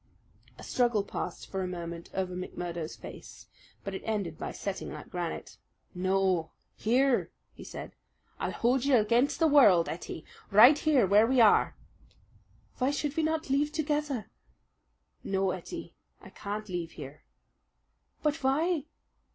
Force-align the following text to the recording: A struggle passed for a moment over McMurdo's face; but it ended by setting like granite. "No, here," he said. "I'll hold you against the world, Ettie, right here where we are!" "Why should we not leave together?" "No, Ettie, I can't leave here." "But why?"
A 0.57 0.63
struggle 0.63 1.03
passed 1.03 1.47
for 1.47 1.61
a 1.61 1.67
moment 1.67 2.09
over 2.15 2.33
McMurdo's 2.35 2.95
face; 2.95 3.45
but 3.83 3.93
it 3.93 4.01
ended 4.03 4.35
by 4.35 4.51
setting 4.51 4.91
like 4.91 5.11
granite. 5.11 5.57
"No, 5.93 6.49
here," 6.75 7.29
he 7.53 7.63
said. 7.63 7.91
"I'll 8.39 8.49
hold 8.51 8.83
you 8.83 8.95
against 8.97 9.37
the 9.37 9.45
world, 9.47 9.87
Ettie, 9.87 10.25
right 10.49 10.75
here 10.75 11.05
where 11.05 11.27
we 11.27 11.39
are!" 11.39 11.75
"Why 12.79 12.89
should 12.89 13.15
we 13.15 13.21
not 13.21 13.51
leave 13.51 13.71
together?" 13.71 14.25
"No, 15.23 15.51
Ettie, 15.51 15.93
I 16.19 16.31
can't 16.31 16.67
leave 16.67 16.93
here." 16.93 17.21
"But 18.23 18.37
why?" 18.37 18.85